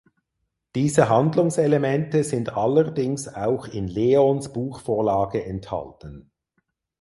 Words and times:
Diese 0.73 1.09
Handlungselemente 1.09 2.23
sind 2.23 2.57
allerdings 2.57 3.27
auch 3.35 3.67
in 3.67 3.87
Leons 3.87 4.51
Buchvorlage 4.51 5.45
enthalten. 5.45 6.31